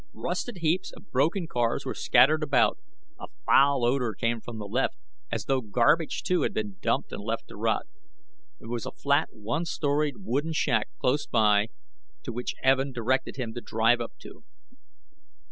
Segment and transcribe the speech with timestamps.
[0.13, 2.79] Rusted heaps of broken cars were scattered about.
[3.19, 4.97] A foul odor came from the left
[5.31, 7.85] as though garbage, too, had been dumped and left to rot.
[8.59, 11.67] There was a flat one storied wooden shack close by
[12.23, 14.43] to which Evin directed him to drive up to.